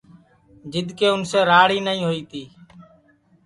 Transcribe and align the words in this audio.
جِدؔ 0.71 0.87
کہ 0.97 1.07
اُنسے 1.13 1.39
راڑ 1.49 1.69
ہی 1.75 1.79
نائی 1.85 2.01
ہوئی 2.05 2.21
تی 2.29 2.43